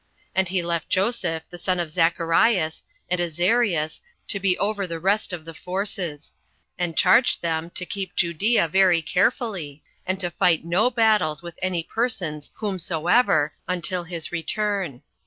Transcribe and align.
And 0.33 0.47
he 0.47 0.63
left 0.63 0.89
Joseph, 0.89 1.43
the 1.51 1.59
son 1.59 1.79
of 1.79 1.91
Zacharias, 1.91 2.81
and 3.07 3.19
Azarias, 3.21 4.01
to 4.29 4.39
be 4.39 4.57
over 4.57 4.87
the 4.87 4.99
rest 4.99 5.31
of 5.31 5.45
the 5.45 5.53
forces; 5.53 6.33
and 6.75 6.97
charged 6.97 7.43
them 7.43 7.69
to 7.75 7.85
keep 7.85 8.15
Judea 8.15 8.67
very 8.67 9.03
carefully, 9.03 9.83
and 10.07 10.19
to 10.19 10.31
fight 10.31 10.65
no 10.65 10.89
battles 10.89 11.43
with 11.43 11.59
any 11.61 11.83
persons 11.83 12.49
whomsoever 12.55 13.53
until 13.67 14.03
his 14.05 14.31
return. 14.31 15.03